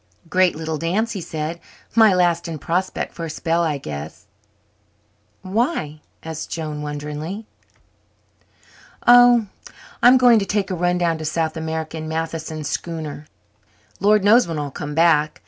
[0.31, 1.59] "Great little dance," he said.
[1.95, 4.25] "My last in Prospect for a spell, I guess."
[5.43, 7.45] "Why?" asked Joan wonderingly.
[9.05, 9.45] "Oh,
[10.01, 13.27] I'm going to take a run down to South America in Matheson's schooner.
[13.99, 15.39] Lord knows when I'll come back.